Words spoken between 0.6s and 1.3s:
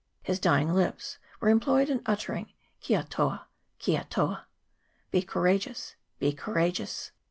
lips